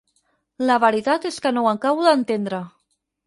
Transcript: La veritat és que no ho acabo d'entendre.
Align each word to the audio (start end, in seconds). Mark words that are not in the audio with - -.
La 0.69 0.77
veritat 0.83 1.27
és 1.31 1.37
que 1.45 1.53
no 1.57 1.65
ho 1.67 1.71
acabo 1.73 2.07
d'entendre. 2.09 2.63